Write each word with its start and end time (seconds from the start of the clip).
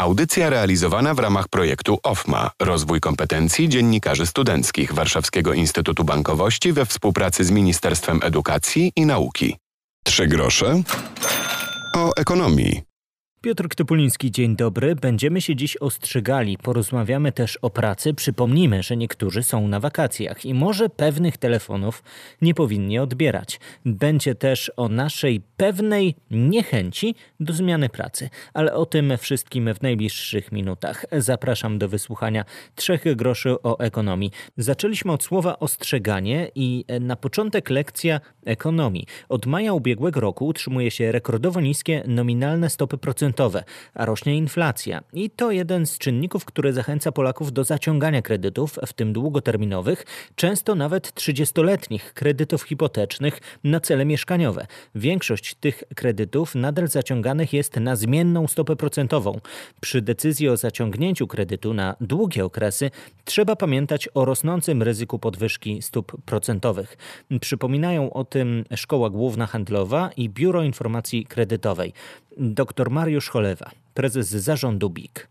Audycja 0.00 0.50
realizowana 0.50 1.14
w 1.14 1.18
ramach 1.18 1.48
projektu 1.48 1.98
OFMA 2.02 2.50
Rozwój 2.62 3.00
kompetencji 3.00 3.68
dziennikarzy 3.68 4.26
studenckich 4.26 4.92
Warszawskiego 4.92 5.54
Instytutu 5.54 6.04
Bankowości 6.04 6.72
we 6.72 6.86
współpracy 6.86 7.44
z 7.44 7.50
Ministerstwem 7.50 8.20
Edukacji 8.22 8.92
i 8.96 9.06
Nauki. 9.06 9.56
Trzy 10.04 10.26
grosze 10.26 10.82
o 11.96 12.12
ekonomii. 12.16 12.82
Piotr 13.40 13.68
Ktypuliński, 13.68 14.30
dzień 14.30 14.56
dobry. 14.56 14.94
Będziemy 14.94 15.40
się 15.40 15.56
dziś 15.56 15.76
ostrzegali. 15.76 16.58
Porozmawiamy 16.58 17.32
też 17.32 17.56
o 17.56 17.70
pracy. 17.70 18.14
Przypomnijmy, 18.14 18.82
że 18.82 18.96
niektórzy 18.96 19.42
są 19.42 19.68
na 19.68 19.80
wakacjach 19.80 20.44
i 20.44 20.54
może 20.54 20.88
pewnych 20.88 21.36
telefonów 21.36 22.02
nie 22.42 22.54
powinni 22.54 22.98
odbierać. 22.98 23.60
Będzie 23.84 24.34
też 24.34 24.72
o 24.76 24.88
naszej 24.88 25.40
pewnej 25.56 26.14
niechęci 26.30 27.14
do 27.40 27.52
zmiany 27.52 27.88
pracy. 27.88 28.30
Ale 28.54 28.74
o 28.74 28.86
tym 28.86 29.18
wszystkim 29.18 29.74
w 29.74 29.82
najbliższych 29.82 30.52
minutach. 30.52 31.04
Zapraszam 31.12 31.78
do 31.78 31.88
wysłuchania 31.88 32.44
trzech 32.74 33.16
groszy 33.16 33.62
o 33.62 33.78
ekonomii. 33.78 34.30
Zaczęliśmy 34.56 35.12
od 35.12 35.22
słowa 35.22 35.58
ostrzeganie 35.58 36.50
i 36.54 36.84
na 37.00 37.16
początek 37.16 37.70
lekcja 37.70 38.20
ekonomii. 38.44 39.06
Od 39.28 39.46
maja 39.46 39.72
ubiegłego 39.72 40.20
roku 40.20 40.46
utrzymuje 40.46 40.90
się 40.90 41.12
rekordowo 41.12 41.60
niskie 41.60 42.02
nominalne 42.06 42.70
stopy 42.70 42.98
procentowe 42.98 43.27
a 43.94 44.04
rośnie 44.04 44.36
inflacja. 44.36 45.00
I 45.12 45.30
to 45.30 45.50
jeden 45.50 45.86
z 45.86 45.98
czynników, 45.98 46.44
który 46.44 46.72
zachęca 46.72 47.12
Polaków 47.12 47.52
do 47.52 47.64
zaciągania 47.64 48.22
kredytów, 48.22 48.78
w 48.86 48.92
tym 48.92 49.12
długoterminowych, 49.12 50.04
często 50.34 50.74
nawet 50.74 51.14
30-letnich 51.14 52.12
kredytów 52.12 52.62
hipotecznych 52.62 53.40
na 53.64 53.80
cele 53.80 54.04
mieszkaniowe. 54.04 54.66
Większość 54.94 55.54
tych 55.54 55.82
kredytów 55.94 56.54
nadal 56.54 56.88
zaciąganych 56.88 57.52
jest 57.52 57.76
na 57.76 57.96
zmienną 57.96 58.46
stopę 58.46 58.76
procentową. 58.76 59.40
Przy 59.80 60.02
decyzji 60.02 60.48
o 60.48 60.56
zaciągnięciu 60.56 61.26
kredytu 61.26 61.74
na 61.74 61.96
długie 62.00 62.44
okresy 62.44 62.90
trzeba 63.24 63.56
pamiętać 63.56 64.08
o 64.14 64.24
rosnącym 64.24 64.82
ryzyku 64.82 65.18
podwyżki 65.18 65.82
stóp 65.82 66.22
procentowych. 66.24 66.96
Przypominają 67.40 68.12
o 68.12 68.24
tym 68.24 68.64
Szkoła 68.76 69.10
Główna 69.10 69.46
Handlowa 69.46 70.10
i 70.16 70.28
Biuro 70.28 70.62
Informacji 70.62 71.26
Kredytowej. 71.26 71.92
Dr 72.36 72.90
Mariusz 72.90 73.30
Cholewa, 73.30 73.70
prezes 73.94 74.28
zarządu 74.28 74.90
BIK. 74.90 75.28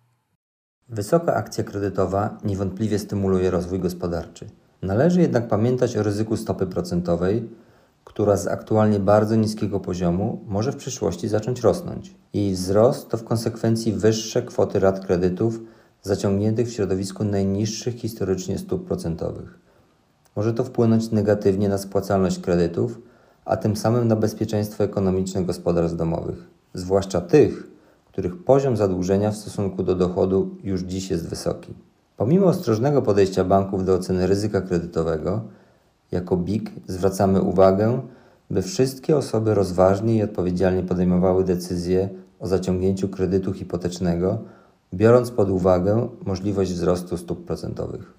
Wysoka 0.89 1.33
akcja 1.33 1.63
kredytowa 1.63 2.37
niewątpliwie 2.43 2.99
stymuluje 2.99 3.51
rozwój 3.51 3.79
gospodarczy. 3.79 4.47
Należy 4.81 5.21
jednak 5.21 5.47
pamiętać 5.47 5.97
o 5.97 6.03
ryzyku 6.03 6.37
stopy 6.37 6.67
procentowej, 6.67 7.49
która 8.03 8.37
z 8.37 8.47
aktualnie 8.47 8.99
bardzo 8.99 9.35
niskiego 9.35 9.79
poziomu 9.79 10.41
może 10.47 10.71
w 10.71 10.75
przyszłości 10.75 11.27
zacząć 11.27 11.61
rosnąć. 11.61 12.15
Jej 12.33 12.53
wzrost 12.53 13.09
to 13.09 13.17
w 13.17 13.23
konsekwencji 13.23 13.93
wyższe 13.93 14.41
kwoty 14.41 14.79
rat 14.79 15.05
kredytów 15.05 15.59
zaciągniętych 16.01 16.67
w 16.67 16.73
środowisku 16.73 17.23
najniższych 17.23 17.95
historycznie 17.95 18.57
stóp 18.57 18.87
procentowych. 18.87 19.59
Może 20.35 20.53
to 20.53 20.63
wpłynąć 20.63 21.11
negatywnie 21.11 21.69
na 21.69 21.77
spłacalność 21.77 22.39
kredytów, 22.39 23.01
a 23.45 23.57
tym 23.57 23.75
samym 23.75 24.07
na 24.07 24.15
bezpieczeństwo 24.15 24.83
ekonomiczne 24.83 25.43
gospodarstw 25.43 25.97
domowych 25.97 26.56
zwłaszcza 26.73 27.21
tych, 27.21 27.67
których 28.05 28.43
poziom 28.43 28.77
zadłużenia 28.77 29.31
w 29.31 29.37
stosunku 29.37 29.83
do 29.83 29.95
dochodu 29.95 30.55
już 30.63 30.81
dziś 30.81 31.09
jest 31.09 31.29
wysoki. 31.29 31.73
Pomimo 32.17 32.45
ostrożnego 32.45 33.01
podejścia 33.01 33.43
banków 33.43 33.85
do 33.85 33.93
oceny 33.93 34.27
ryzyka 34.27 34.61
kredytowego, 34.61 35.41
jako 36.11 36.37
BIK 36.37 36.71
zwracamy 36.87 37.41
uwagę, 37.41 38.01
by 38.49 38.61
wszystkie 38.61 39.17
osoby 39.17 39.53
rozważnie 39.53 40.15
i 40.15 40.23
odpowiedzialnie 40.23 40.83
podejmowały 40.83 41.43
decyzje 41.43 42.09
o 42.39 42.47
zaciągnięciu 42.47 43.09
kredytu 43.09 43.53
hipotecznego, 43.53 44.37
biorąc 44.93 45.31
pod 45.31 45.49
uwagę 45.49 46.09
możliwość 46.25 46.73
wzrostu 46.73 47.17
stóp 47.17 47.45
procentowych. 47.45 48.13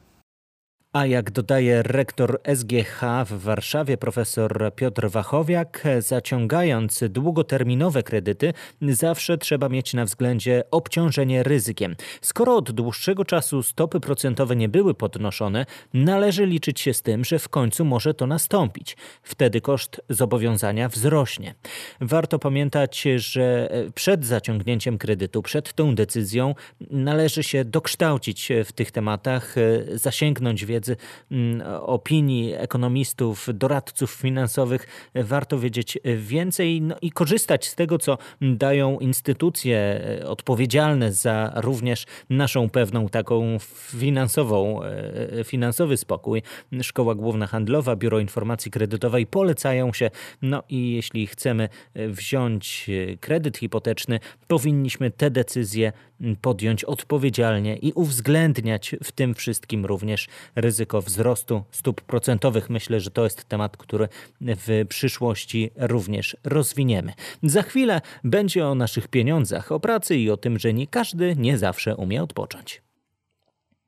A 0.93 1.07
jak 1.07 1.31
dodaje 1.31 1.83
rektor 1.83 2.41
SGH 2.55 3.01
w 3.27 3.43
Warszawie 3.43 3.97
profesor 3.97 4.73
Piotr 4.77 5.11
Wachowiak, 5.11 5.85
zaciągając 5.99 7.05
długoterminowe 7.09 8.03
kredyty, 8.03 8.53
zawsze 8.83 9.39
trzeba 9.39 9.69
mieć 9.69 9.95
na 9.95 10.05
względzie 10.05 10.63
obciążenie 10.71 11.43
ryzykiem. 11.43 11.97
Skoro 12.21 12.57
od 12.57 12.71
dłuższego 12.71 13.25
czasu 13.25 13.63
stopy 13.63 14.01
procentowe 14.01 14.57
nie 14.57 14.69
były 14.69 14.95
podnoszone, 14.95 15.67
należy 15.95 16.47
liczyć 16.47 16.81
się 16.81 16.95
z 16.95 17.03
tym, 17.03 17.25
że 17.25 17.39
w 17.39 17.49
końcu 17.49 17.85
może 17.85 18.15
to 18.15 18.27
nastąpić. 18.27 18.97
Wtedy 19.23 19.61
koszt 19.61 20.01
zobowiązania 20.09 20.89
wzrośnie. 20.89 21.55
Warto 22.01 22.39
pamiętać, 22.39 23.05
że 23.17 23.71
przed 23.95 24.27
zaciągnięciem 24.27 24.99
kredytu, 24.99 25.43
przed 25.43 25.73
tą 25.73 25.95
decyzją 25.95 26.55
należy 26.91 27.43
się 27.43 27.65
dokształcić 27.65 28.53
w 28.65 28.73
tych 28.73 28.91
tematach, 28.91 29.55
zasięgnąć 29.95 30.65
wiedzy 30.65 30.78
wiedzy, 30.79 30.97
mm, 31.31 31.63
opinii 31.81 32.55
ekonomistów, 32.55 33.49
doradców 33.55 34.11
finansowych 34.11 35.11
warto 35.15 35.59
wiedzieć 35.59 35.99
więcej 36.17 36.83
no 36.83 36.97
i 37.03 37.11
korzystać 37.11 37.67
z 37.67 37.75
tego, 37.75 37.99
co 37.99 38.19
dają 38.41 38.99
instytucje 38.99 39.79
e, 39.79 40.27
odpowiedzialne 40.27 41.13
za 41.13 41.53
również 41.57 42.07
naszą 42.31 42.71
pewną 42.71 43.09
taką 43.09 43.59
finansową, 43.99 44.83
e, 44.83 45.45
finansowy 45.45 45.97
spokój. 45.97 46.43
Szkoła 46.83 47.15
Główna 47.15 47.47
Handlowa, 47.47 47.97
Biuro 47.97 48.19
Informacji 48.19 48.71
Kredytowej 48.71 49.27
polecają 49.27 49.93
się. 49.93 50.11
No 50.43 50.63
i 50.69 50.93
jeśli 50.93 51.27
chcemy 51.27 51.69
e, 51.95 52.09
wziąć 52.09 52.91
kredyt 53.21 53.59
hipoteczny, 53.59 54.21
powinniśmy 54.47 55.11
te 55.11 55.31
decyzje 55.31 55.93
podjąć 56.41 56.85
odpowiedzialnie 56.85 57.77
i 57.77 57.93
uwzględniać 57.93 58.97
w 59.05 59.13
tym 59.13 59.35
wszystkim 59.35 59.87
również 59.87 60.29
ryzyko 60.57 61.03
wzrostu 61.03 61.65
stóp 61.71 62.01
procentowych. 62.01 62.71
Myślę, 62.71 63.01
że 63.01 63.11
to 63.11 63.25
jest 63.25 63.45
temat, 63.45 63.77
który 63.77 64.09
w 64.41 64.85
przyszłości 64.89 65.71
również 65.77 66.37
rozwiniemy. 66.45 67.13
Za 67.43 67.63
chwilę 67.63 68.01
będzie 68.25 68.67
o 68.67 68.75
naszych 68.75 69.09
pieniądzach, 69.09 69.73
o 69.73 69.81
pracy 69.81 70.17
i 70.17 70.31
o 70.31 70.37
tym, 70.37 70.59
że 70.59 70.73
nie 70.73 70.87
każdy 70.87 71.37
nie 71.37 71.59
zawsze 71.59 71.97
umie 71.97 72.23
odpocząć. 72.23 72.83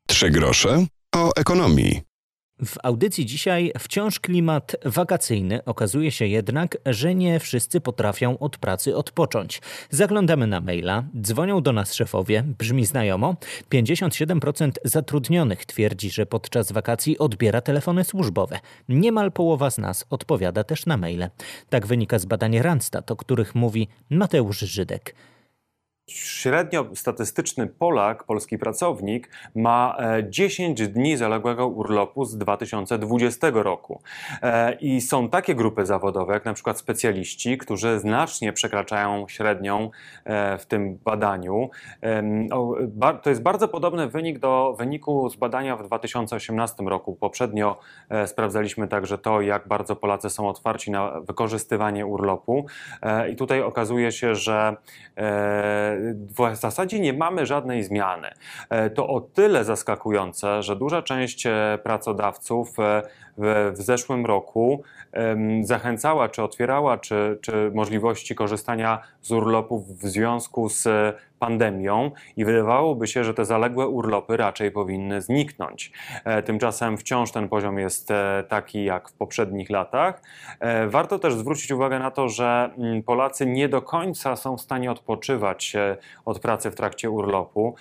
Trzy 0.06 0.30
grosze 0.30 0.86
o 1.14 1.30
ekonomii. 1.36 2.09
W 2.64 2.76
audycji 2.82 3.26
dzisiaj 3.26 3.72
wciąż 3.78 4.20
klimat 4.20 4.76
wakacyjny. 4.84 5.64
Okazuje 5.64 6.10
się 6.10 6.26
jednak, 6.26 6.78
że 6.86 7.14
nie 7.14 7.40
wszyscy 7.40 7.80
potrafią 7.80 8.38
od 8.38 8.58
pracy 8.58 8.96
odpocząć. 8.96 9.62
Zaglądamy 9.90 10.46
na 10.46 10.60
maila, 10.60 11.04
dzwonią 11.20 11.62
do 11.62 11.72
nas 11.72 11.94
szefowie, 11.94 12.44
brzmi 12.58 12.86
znajomo. 12.86 13.36
57% 13.72 14.72
zatrudnionych 14.84 15.66
twierdzi, 15.66 16.10
że 16.10 16.26
podczas 16.26 16.72
wakacji 16.72 17.18
odbiera 17.18 17.60
telefony 17.60 18.04
służbowe. 18.04 18.58
Niemal 18.88 19.32
połowa 19.32 19.70
z 19.70 19.78
nas 19.78 20.06
odpowiada 20.10 20.64
też 20.64 20.86
na 20.86 20.96
maile. 20.96 21.30
Tak 21.68 21.86
wynika 21.86 22.18
z 22.18 22.24
badania 22.24 22.62
Randstad, 22.62 23.10
o 23.10 23.16
których 23.16 23.54
mówi 23.54 23.88
Mateusz 24.10 24.58
Żydek 24.58 25.14
średnio 26.12 26.86
statystyczny 26.94 27.66
Polak, 27.66 28.24
polski 28.24 28.58
pracownik, 28.58 29.30
ma 29.54 29.96
10 30.28 30.80
e, 30.80 30.86
dni 30.86 31.16
zaległego 31.16 31.68
urlopu 31.68 32.24
z 32.24 32.38
2020 32.38 33.46
roku. 33.52 34.00
E, 34.42 34.72
I 34.74 35.00
są 35.00 35.28
takie 35.28 35.54
grupy 35.54 35.86
zawodowe, 35.86 36.32
jak 36.32 36.44
na 36.44 36.54
przykład 36.54 36.78
specjaliści, 36.78 37.58
którzy 37.58 37.98
znacznie 37.98 38.52
przekraczają 38.52 39.28
średnią 39.28 39.90
e, 40.24 40.58
w 40.58 40.66
tym 40.66 40.98
badaniu. 41.04 41.70
To 43.22 43.30
jest 43.30 43.42
bardzo 43.42 43.68
podobny 43.68 44.08
wynik 44.08 44.38
do 44.38 44.74
wyniku 44.78 45.30
z 45.30 45.36
badania 45.36 45.76
w 45.76 45.82
2018 45.82 46.84
roku. 46.84 47.16
Poprzednio 47.16 47.78
sprawdzaliśmy 48.26 48.88
także 48.88 49.18
to, 49.18 49.40
jak 49.40 49.68
bardzo 49.68 49.96
Polacy 49.96 50.30
są 50.30 50.48
otwarci 50.48 50.90
na 50.90 51.20
wykorzystywanie 51.20 52.06
urlopu. 52.06 52.66
I 53.32 53.36
tutaj 53.36 53.62
okazuje 53.62 54.12
się, 54.12 54.34
że 54.34 54.76
w 56.36 56.56
zasadzie 56.56 57.00
nie 57.00 57.12
mamy 57.12 57.46
żadnej 57.46 57.82
zmiany. 57.84 58.28
E, 58.70 58.90
to 58.90 59.08
o 59.08 59.20
tyle 59.20 59.64
zaskakujące, 59.64 60.62
że 60.62 60.76
duża 60.76 61.02
część 61.02 61.46
e, 61.46 61.78
pracodawców 61.82 62.78
e, 62.78 63.02
w, 63.40 63.72
w 63.74 63.82
zeszłym 63.82 64.26
roku 64.26 64.82
zachęcała, 65.62 66.28
czy 66.28 66.42
otwierała, 66.42 66.98
czy, 66.98 67.38
czy 67.42 67.70
możliwości 67.74 68.34
korzystania 68.34 69.02
z 69.20 69.32
urlopów 69.32 69.98
w 69.98 70.06
związku 70.06 70.68
z 70.68 70.88
pandemią 71.40 72.10
i 72.36 72.44
wydawałoby 72.44 73.06
się, 73.06 73.24
że 73.24 73.34
te 73.34 73.44
zaległe 73.44 73.88
urlopy 73.88 74.36
raczej 74.36 74.70
powinny 74.70 75.20
zniknąć. 75.20 75.92
E, 76.24 76.42
tymczasem 76.42 76.98
wciąż 76.98 77.32
ten 77.32 77.48
poziom 77.48 77.78
jest 77.78 78.10
e, 78.10 78.44
taki 78.48 78.84
jak 78.84 79.08
w 79.08 79.12
poprzednich 79.12 79.70
latach. 79.70 80.22
E, 80.60 80.86
warto 80.86 81.18
też 81.18 81.34
zwrócić 81.34 81.70
uwagę 81.70 81.98
na 81.98 82.10
to, 82.10 82.28
że 82.28 82.70
mm, 82.78 83.02
Polacy 83.02 83.46
nie 83.46 83.68
do 83.68 83.82
końca 83.82 84.36
są 84.36 84.56
w 84.56 84.60
stanie 84.60 84.90
odpoczywać 84.90 85.76
od 86.24 86.40
pracy 86.40 86.70
w 86.70 86.74
trakcie 86.74 87.10
urlopu. 87.10 87.74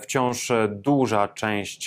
Wciąż 0.00 0.52
duża 0.68 1.28
część 1.28 1.86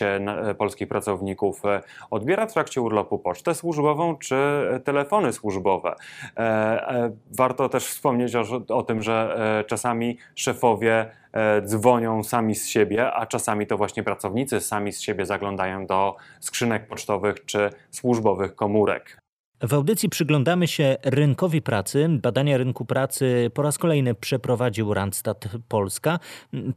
polskich 0.58 0.88
pracowników 0.88 1.62
odbiera 2.10 2.48
w 2.48 2.54
trakcie 2.54 2.82
urlopu 2.82 3.11
urlopu 3.12 3.20
pocztę 3.20 3.56
służbową 3.56 4.18
czy 4.18 4.36
telefony 4.84 5.34
służbowe. 5.34 5.96
Warto 7.38 7.70
też 7.70 7.86
wspomnieć 7.86 8.36
o, 8.36 8.44
o 8.70 8.84
tym, 8.84 9.02
że 9.02 9.36
czasami 9.68 10.18
szefowie 10.36 11.12
dzwonią 11.66 12.24
sami 12.24 12.56
z 12.56 12.68
siebie, 12.68 13.14
a 13.14 13.26
czasami 13.26 13.68
to 13.68 13.78
właśnie 13.78 14.04
pracownicy 14.04 14.60
sami 14.60 14.92
z 14.92 15.02
siebie 15.02 15.26
zaglądają 15.26 15.86
do 15.86 16.16
skrzynek 16.40 16.88
pocztowych 16.88 17.46
czy 17.46 17.70
służbowych 17.92 18.56
komórek. 18.56 19.22
W 19.64 19.74
audycji 19.74 20.10
przyglądamy 20.10 20.68
się 20.68 20.98
rynkowi 21.04 21.62
pracy. 21.62 22.08
Badania 22.10 22.58
rynku 22.58 22.86
pracy 22.86 23.52
po 23.54 23.62
raz 23.62 23.78
kolejny 23.78 24.16
przeprowadził 24.16 24.94
Randstad 24.94 25.48
Polska. 25.68 26.20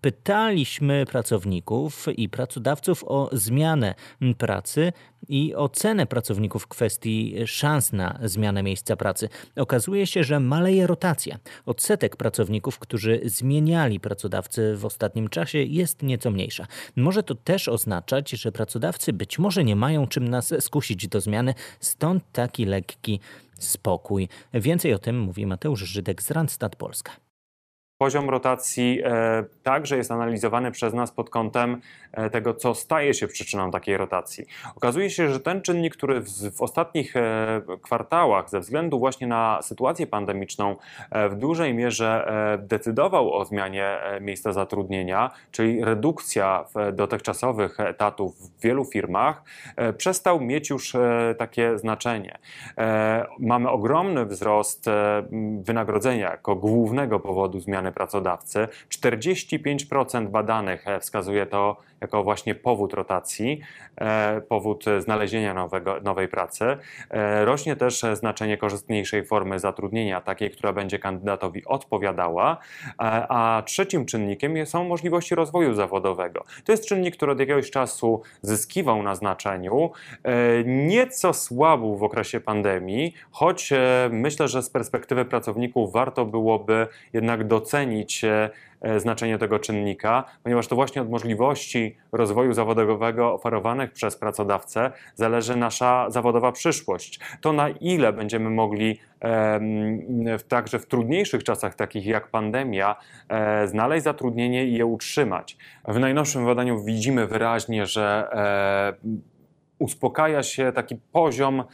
Pytaliśmy 0.01 1.05
pracowników 1.07 2.07
i 2.17 2.29
pracodawców 2.29 3.05
o 3.07 3.29
zmianę 3.33 3.95
pracy 4.39 4.93
i 5.29 5.55
ocenę 5.55 6.07
pracowników 6.07 6.63
w 6.63 6.67
kwestii 6.67 7.37
szans 7.47 7.93
na 7.93 8.19
zmianę 8.23 8.63
miejsca 8.63 8.97
pracy. 8.97 9.29
Okazuje 9.57 10.07
się, 10.07 10.25
że 10.25 10.41
maleje 10.41 10.87
rotacja. 10.87 11.39
Odsetek 11.67 12.17
pracowników, 12.17 12.79
którzy 12.79 13.21
zmieniali 13.25 14.01
pracodawcy 14.01 14.77
w 14.77 14.85
ostatnim 14.85 15.29
czasie 15.29 15.59
jest 15.59 16.03
nieco 16.03 16.31
mniejsza. 16.31 16.67
Może 16.97 17.23
to 17.23 17.35
też 17.35 17.69
oznaczać, 17.69 18.31
że 18.31 18.53
pracodawcy 18.53 19.13
być 19.13 19.39
może 19.39 19.65
nie 19.65 19.77
mają 19.77 20.07
czym 20.07 20.29
nas 20.29 20.55
skusić 20.61 21.09
do 21.09 21.21
zmiany, 21.21 21.55
stąd 21.81 22.25
taki 22.33 22.65
lekki 22.65 23.21
spokój. 23.59 24.29
Więcej 24.55 24.95
o 24.95 24.99
tym 24.99 25.21
mówi 25.21 25.47
Mateusz 25.47 25.81
Żydek 25.81 26.23
z 26.23 26.31
Randstad 26.31 26.77
Polska. 26.77 27.24
Poziom 28.05 28.31
rotacji 28.31 29.01
e, 29.05 29.45
także 29.63 29.97
jest 29.97 30.11
analizowany 30.11 30.71
przez 30.71 30.95
nas 30.95 31.11
pod 31.11 31.31
kątem 31.31 31.81
e, 32.13 32.31
tego, 32.31 32.55
co 32.55 32.75
staje 32.75 33.15
się 33.15 33.27
przyczyną 33.27 33.71
takiej 33.71 33.97
rotacji. 33.97 34.47
Okazuje 34.77 35.11
się, 35.11 35.29
że 35.29 35.41
ten 35.41 35.63
czynnik, 35.63 35.97
który 35.97 36.21
w, 36.21 36.63
ostatnich 36.63 37.17
e, 37.17 37.63
kwartałach, 37.83 38.51
ze 38.51 38.61
względu 38.61 38.99
właśnie 38.99 39.27
na 39.27 39.59
sytuację 39.63 40.07
pandemiczną, 40.07 40.77
w 41.31 41.35
dużej 41.35 41.75
mierze 41.75 42.27
decydował 42.59 43.35
o 43.35 43.45
zmianie 43.45 43.99
miejsca 44.21 44.53
zatrudnienia, 44.53 45.31
czyli 45.51 45.85
redukcja 45.85 46.65
dotychczasowych 46.93 47.81
etatów 47.81 48.37
w 48.37 48.63
wielu 48.63 48.85
firmach, 48.85 49.43
przestał 49.97 50.41
mieć 50.41 50.71
już 50.71 50.93
takie 51.39 51.79
znaczenie. 51.79 52.39
Mamy 53.39 53.71
ogromny 53.71 54.27
wzrost 54.27 54.87
wynagrodzenia 55.63 56.31
jako 56.31 56.57
głównego 56.57 57.21
powodu 57.21 57.61
zmiany 57.61 57.93
pracodawcy. 57.95 58.69
45% 58.89 60.29
badanych 60.29 60.89
e, 60.89 61.01
wskazuje 61.01 61.47
to 61.47 61.77
jako 62.01 62.25
właśnie 62.25 62.55
powód 62.55 62.93
rotacji, 62.93 63.61
e, 63.97 64.41
powód 64.41 64.85
znalezienia 64.99 65.55
nowego, 65.55 66.01
nowej 66.01 66.29
pracy. 66.29 66.65
E, 67.11 67.45
rośnie 67.45 67.77
też 67.77 68.03
znaczenie 68.13 68.57
korzystniejszej 68.57 69.25
formy 69.25 69.59
zatrudnienia, 69.59 70.21
takiej, 70.21 70.51
która 70.51 70.73
będzie 70.73 70.99
kandydatowi 70.99 71.65
odpowiadała, 71.65 72.57
a 72.99 73.63
trzecim 73.67 74.07
czynnikiem 74.07 74.67
są 74.67 74.85
możliwości 74.85 75.35
rozwoju 75.35 75.75
zawodowego. 75.75 76.45
To 76.65 76.73
jest 76.73 76.87
czynnik, 76.87 77.17
który 77.17 77.33
od 77.33 77.41
jakiegoś 77.41 77.71
czasu 77.71 78.23
zyskiwał 78.43 79.03
na 79.03 79.15
znaczeniu, 79.15 79.91
nieco 80.65 81.33
słabł 81.33 81.97
w 81.97 82.03
okresie 82.03 82.41
pandemii, 82.41 83.15
choć 83.31 83.73
myślę, 84.11 84.49
że 84.49 84.63
z 84.63 84.71
perspektywy 84.71 85.25
pracowników 85.25 85.93
warto 85.93 86.25
byłoby 86.25 86.87
jednak 87.13 87.47
docenić, 87.47 87.84
docenić 87.85 88.25
e, 88.25 88.51
znaczenie 89.01 89.39
tego 89.39 89.59
czynnika, 89.59 90.25
ponieważ 90.43 90.69
to 90.69 90.77
właśnie 90.77 91.03
od 91.03 91.11
możliwości 91.11 91.97
rozwoju 92.13 92.53
zawodowego 92.53 93.35
oferowanych 93.35 93.93
przez 93.93 94.17
pracodawcę 94.17 94.91
zależy 95.15 95.57
nasza 95.57 96.11
zawodowa 96.11 96.53
przyszłość. 96.53 97.21
To 97.41 97.53
na 97.53 97.69
ile 97.69 98.13
będziemy 98.13 98.51
mogli 98.51 99.01
także 100.49 100.79
w 100.79 100.87
trudniejszych 100.87 101.45
czasach, 101.45 101.75
takich 101.75 102.07
jak 102.07 102.29
pandemia, 102.29 102.97
e, 103.29 103.69
znaleźć 103.69 104.05
zatrudnienie 104.05 104.67
i 104.67 104.75
je 104.75 104.87
utrzymać. 104.87 105.57
W 105.89 105.99
najnowszym 105.99 106.47
badaniu 106.47 106.85
widzimy 106.85 107.27
wyraźnie, 107.27 107.87
że 107.87 108.29
e, 108.33 109.15
uspokaja 109.79 110.43
się 110.43 110.73
taki 110.73 110.97
poziom 111.13 111.65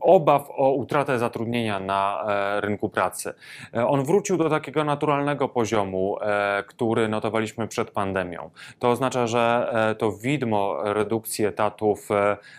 obaw 0.00 0.50
o 0.50 0.72
utratę 0.72 1.18
zatrudnienia 1.18 1.80
na 1.80 2.24
e, 2.28 2.60
rynku 2.60 2.88
pracy. 2.88 3.34
E, 3.74 3.86
on 3.86 4.04
wrócił 4.04 4.36
do 4.36 4.50
takiego 4.50 4.84
naturalnego 4.84 5.48
poziomu, 5.48 6.18
e, 6.20 6.64
który 6.66 7.08
notowaliśmy 7.08 7.68
przed 7.68 7.90
pandemią. 7.90 8.50
To 8.78 8.90
oznacza, 8.90 9.26
że 9.26 9.72
to 9.98 10.12
widmo 10.12 10.76
redukcji 10.82 11.44
etatów 11.44 12.08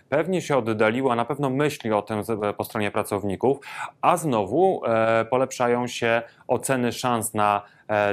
pewnie 0.10 0.42
się 0.42 0.58
oddaliło, 0.58 1.12
a 1.12 1.16
na 1.16 1.26
pewno 1.26 1.50
myśli 1.50 1.92
o 1.92 2.02
tym 2.02 2.22
po 2.58 2.64
stronie 2.64 2.92
pracowników, 2.92 3.58
a 4.02 4.18
znowu 4.18 4.82
polepszają 5.30 5.88
się 5.88 6.22
oceny 6.48 6.92
szans 6.92 7.34
na 7.34 7.62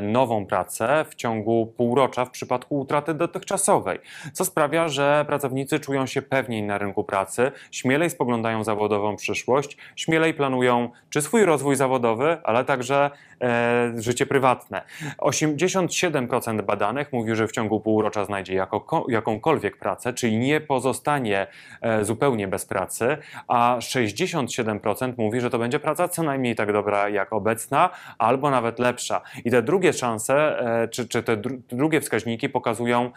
nową 0.02 0.46
pracę 0.46 1.04
w 1.08 1.14
ciągu 1.14 1.72
półrocza 1.76 2.24
w 2.24 2.30
przypadku 2.30 2.78
utraty 2.78 3.14
dotychczasowej, 3.14 3.98
co 4.32 4.44
sprawia, 4.44 4.88
że 4.88 5.24
pracownicy 5.26 5.80
czują 5.80 6.06
się 6.06 6.22
pewniej 6.22 6.62
na 6.62 6.78
rynku 6.78 7.04
pracy, 7.04 7.52
śmielej 7.70 8.10
spoglądają 8.10 8.64
zawodową 8.64 9.16
przyszłość, 9.16 9.76
śmielej 9.96 10.34
planują 10.34 10.90
czy 11.10 11.22
swój 11.22 11.44
rozwój 11.44 11.76
zawodowy, 11.76 12.36
ale 12.44 12.64
także 12.64 13.10
e, 13.42 13.92
życie 13.96 14.26
prywatne. 14.26 14.82
87% 15.18 16.62
badanych 16.62 17.12
mówi, 17.12 17.34
że 17.34 17.48
w 17.48 17.52
ciągu 17.52 17.80
półrocza 17.80 18.24
znajdzie 18.24 18.54
jako, 18.54 19.06
jakąkolwiek 19.08 19.76
pracę, 19.76 20.12
czyli 20.12 20.38
nie 20.38 20.60
pozostanie 20.60 21.46
e, 21.80 22.04
zupełnie 22.04 22.48
bez 22.48 22.66
pracy, 22.66 23.16
a 23.48 23.76
67% 23.80 25.12
mówi, 25.18 25.40
że 25.40 25.50
to 25.50 25.58
będzie 25.58 25.80
praca 25.80 26.08
co 26.08 26.22
najmniej 26.22 26.54
tak 26.54 26.72
dobra 26.72 27.08
jak 27.08 27.32
obecna, 27.32 27.90
albo 28.18 28.50
nawet 28.50 28.78
lepsza. 28.78 29.20
I 29.44 29.50
te 29.50 29.62
drugie 29.66 29.92
szanse, 29.92 30.58
e, 30.82 30.88
czy, 30.88 31.08
czy 31.08 31.22
te 31.22 31.36
drugie 31.68 32.00
wskaźniki 32.00 32.48
pokazują 32.48 33.10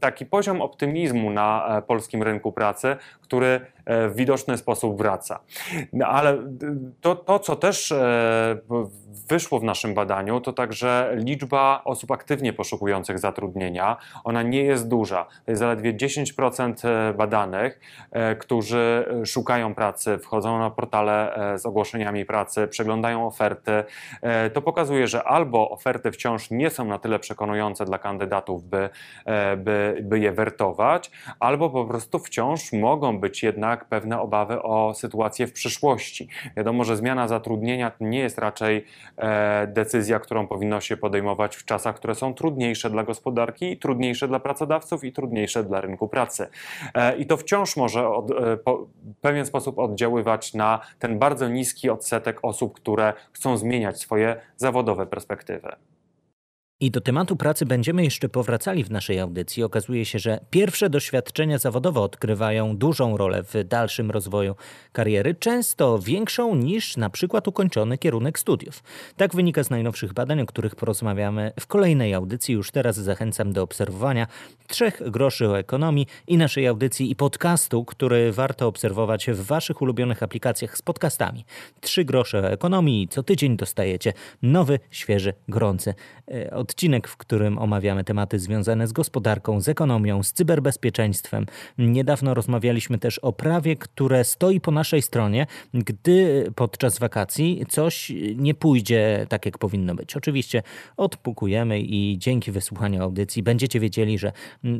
taki 0.00 0.26
poziom 0.26 0.62
optymizmu 0.62 1.30
na 1.30 1.78
e, 1.78 1.82
polskim 1.82 2.22
rynku 2.22 2.52
pracy, 2.52 2.96
który 3.20 3.60
w 3.88 4.12
widoczny 4.14 4.58
sposób 4.58 4.98
wraca. 4.98 5.40
No, 5.92 6.06
ale 6.06 6.38
to, 7.00 7.16
to 7.16 7.38
co 7.38 7.56
też 7.56 7.94
wyszło 9.28 9.58
w 9.60 9.64
naszym 9.64 9.94
badaniu, 9.94 10.40
to 10.40 10.52
także 10.52 11.12
liczba 11.14 11.80
osób 11.84 12.10
aktywnie 12.10 12.52
poszukujących 12.52 13.18
zatrudnienia. 13.18 13.96
Ona 14.24 14.42
nie 14.42 14.62
jest 14.62 14.88
duża. 14.88 15.24
To 15.44 15.50
jest 15.52 15.58
zaledwie 15.58 15.94
10% 15.94 16.88
e, 16.88 17.14
badanych, 17.14 17.80
e, 18.10 18.36
którzy 18.36 19.04
szukają 19.26 19.74
pracy, 19.74 20.18
wchodzą 20.18 20.58
na 20.58 20.70
portale 20.70 21.34
e, 21.54 21.58
z 21.58 21.66
ogłoszeniami 21.66 22.24
pracy, 22.24 22.68
przeglądają 22.68 23.26
oferty. 23.26 23.84
To 24.52 24.62
pokazuje, 24.62 25.06
że 25.06 25.24
albo 25.24 25.70
oferty 25.70 26.12
wciąż 26.12 26.50
nie 26.50 26.70
są 26.70 26.84
na 26.84 26.98
tyle 26.98 27.18
przekonujące 27.18 27.84
dla 27.84 27.98
kandydatów, 27.98 28.64
by, 28.64 28.88
by, 29.56 29.98
by 30.02 30.18
je 30.18 30.32
wertować, 30.32 31.10
albo 31.40 31.70
po 31.70 31.84
prostu 31.84 32.18
wciąż 32.18 32.72
mogą 32.72 33.20
być 33.20 33.42
jednak 33.42 33.77
pewne 33.84 34.20
obawy 34.20 34.62
o 34.62 34.94
sytuację 34.94 35.46
w 35.46 35.52
przyszłości. 35.52 36.28
Wiadomo, 36.56 36.84
że 36.84 36.96
zmiana 36.96 37.28
zatrudnienia 37.28 37.92
nie 38.00 38.18
jest 38.18 38.38
raczej 38.38 38.84
E, 39.18 39.66
decyzja, 39.66 40.20
którą 40.20 40.46
powinno 40.46 40.80
się 40.80 40.96
podejmować 40.96 41.56
w 41.56 41.64
czasach, 41.64 41.96
które 41.96 42.14
są 42.14 42.34
trudniejsze 42.34 42.90
dla 42.90 43.04
gospodarki, 43.04 43.76
trudniejsze 43.76 44.28
dla 44.28 44.40
pracodawców 44.40 45.04
i 45.04 45.12
trudniejsze 45.12 45.64
dla 45.64 45.80
rynku 45.80 46.08
pracy. 46.08 46.46
E, 46.94 47.16
I 47.16 47.26
to 47.26 47.36
wciąż 47.36 47.76
może 47.76 48.08
od, 48.08 48.30
e, 48.30 48.34
w 48.66 49.20
pewien 49.20 49.46
sposób 49.46 49.78
oddziaływać 49.78 50.54
na 50.54 50.80
ten 50.98 51.18
bardzo 51.18 51.48
niski 51.48 51.90
odsetek 51.90 52.38
osób, 52.42 52.74
które 52.74 53.12
chcą 53.32 53.56
zmieniać 53.56 54.00
swoje 54.00 54.36
zawodowe 54.56 55.06
perspektywy. 55.06 55.68
I 56.80 56.90
do 56.90 57.00
tematu 57.00 57.36
pracy 57.36 57.66
będziemy 57.66 58.04
jeszcze 58.04 58.28
powracali 58.28 58.84
w 58.84 58.90
naszej 58.90 59.20
audycji. 59.20 59.62
Okazuje 59.62 60.04
się, 60.04 60.18
że 60.18 60.40
pierwsze 60.50 60.90
doświadczenia 60.90 61.58
zawodowe 61.58 62.00
odgrywają 62.00 62.76
dużą 62.76 63.16
rolę 63.16 63.42
w 63.42 63.64
dalszym 63.64 64.10
rozwoju 64.10 64.54
kariery, 64.92 65.34
często 65.34 65.98
większą 65.98 66.54
niż 66.54 66.96
na 66.96 67.10
przykład 67.10 67.48
ukończony 67.48 67.98
kierunek 67.98 68.38
studiów. 68.38 68.82
Tak 69.16 69.34
wynika 69.34 69.64
z 69.64 69.70
najnowszych 69.70 70.12
badań, 70.12 70.40
o 70.40 70.46
których 70.46 70.76
porozmawiamy 70.76 71.52
w 71.60 71.66
kolejnej 71.66 72.14
audycji. 72.14 72.54
Już 72.54 72.70
teraz 72.70 72.96
zachęcam 72.96 73.52
do 73.52 73.62
obserwowania 73.62 74.26
trzech 74.66 75.10
groszy 75.10 75.48
o 75.48 75.58
ekonomii 75.58 76.06
i 76.26 76.36
naszej 76.36 76.66
audycji 76.66 77.10
i 77.10 77.16
podcastu, 77.16 77.84
który 77.84 78.32
warto 78.32 78.66
obserwować 78.66 79.26
w 79.30 79.46
Waszych 79.46 79.82
ulubionych 79.82 80.22
aplikacjach 80.22 80.78
z 80.78 80.82
podcastami. 80.82 81.44
Trzy 81.80 82.04
grosze 82.04 82.40
o 82.40 82.50
ekonomii 82.50 83.08
co 83.08 83.22
tydzień 83.22 83.56
dostajecie 83.56 84.12
nowy, 84.42 84.78
świeży, 84.90 85.34
gorący 85.48 85.94
e, 86.28 86.67
odcinek, 86.68 87.08
w 87.08 87.16
którym 87.16 87.58
omawiamy 87.58 88.04
tematy 88.04 88.38
związane 88.38 88.86
z 88.86 88.92
gospodarką, 88.92 89.60
z 89.60 89.68
ekonomią, 89.68 90.22
z 90.22 90.32
cyberbezpieczeństwem. 90.32 91.46
Niedawno 91.78 92.34
rozmawialiśmy 92.34 92.98
też 92.98 93.18
o 93.18 93.32
prawie, 93.32 93.76
które 93.76 94.24
stoi 94.24 94.60
po 94.60 94.70
naszej 94.70 95.02
stronie, 95.02 95.46
gdy 95.74 96.50
podczas 96.54 96.98
wakacji 96.98 97.64
coś 97.68 98.12
nie 98.36 98.54
pójdzie 98.54 99.26
tak, 99.28 99.46
jak 99.46 99.58
powinno 99.58 99.94
być. 99.94 100.16
Oczywiście 100.16 100.62
odpukujemy 100.96 101.80
i 101.80 102.18
dzięki 102.18 102.52
wysłuchaniu 102.52 103.02
audycji 103.02 103.42
będziecie 103.42 103.80
wiedzieli, 103.80 104.18
że 104.18 104.32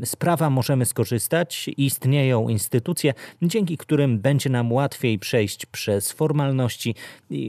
z 0.05 0.17
prawa 0.17 0.51
możemy 0.51 0.87
skorzystać. 0.87 1.71
Istnieją 1.77 2.49
instytucje, 2.49 3.15
dzięki 3.43 3.77
którym 3.77 4.19
będzie 4.19 4.51
nam 4.51 4.73
łatwiej 4.73 5.19
przejść 5.19 5.67
przez 5.67 6.13
formalności 6.13 6.95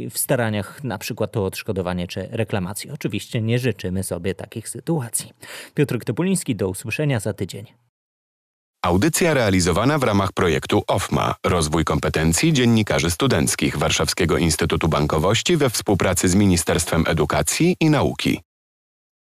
w 0.10 0.18
staraniach 0.18 0.84
na 0.84 0.98
przykład 0.98 1.38
o 1.38 1.46
odszkodowanie 1.46 2.08
czy 2.08 2.28
reklamację. 2.32 2.94
Oczywiście 2.94 3.42
nie 3.42 3.60
życzymy 3.60 4.04
sobie 4.30 4.36
takich 4.36 4.70
sytuacji. 4.70 5.34
Piotr 5.74 6.00
Topuliński, 6.06 6.56
do 6.56 6.70
usłyszenia 6.70 7.20
za 7.20 7.34
tydzień. 7.34 7.66
Audycja 8.86 9.34
realizowana 9.34 10.00
w 10.00 10.04
ramach 10.04 10.32
projektu 10.32 10.84
OFMA 10.88 11.36
Rozwój 11.46 11.84
kompetencji 11.86 12.54
dziennikarzy 12.54 13.12
studenckich 13.12 13.78
Warszawskiego 13.78 14.38
Instytutu 14.38 14.88
Bankowości 14.88 15.58
we 15.58 15.70
współpracy 15.70 16.30
z 16.30 16.36
Ministerstwem 16.36 17.04
Edukacji 17.08 17.76
i 17.80 17.90
Nauki. 17.90 18.42